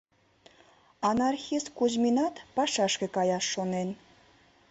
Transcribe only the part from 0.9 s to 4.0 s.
Анархист Кузьминат пашашке каяш шонен.